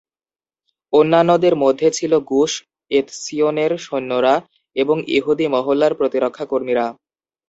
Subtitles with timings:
[0.93, 2.51] অন্যান্যদের মধ্যে ছিল গুশ
[2.91, 4.35] এৎসিওনের সৈন্যরা
[4.75, 6.85] এবং ইহুদি মহল্লার প্রতিরক্ষা কর্মীরা।